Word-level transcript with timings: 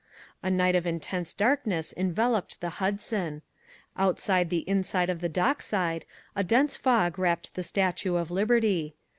A 0.41 0.49
night 0.49 0.73
of 0.73 0.87
intense 0.87 1.31
darkness 1.31 1.93
enveloped 1.95 2.59
the 2.59 2.69
Hudson. 2.81 3.43
Outside 3.95 4.49
the 4.49 4.67
inside 4.67 5.11
of 5.11 5.21
the 5.21 5.29
dockside 5.29 6.05
a 6.35 6.43
dense 6.43 6.75
fog 6.75 7.19
wrapped 7.19 7.53
the 7.53 7.61
Statue 7.61 8.15
of 8.15 8.31
Liberty. 8.31 8.95